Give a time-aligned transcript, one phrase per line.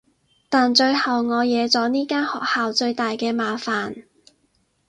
[0.49, 4.05] 但最後我惹咗呢間學校最大嘅麻煩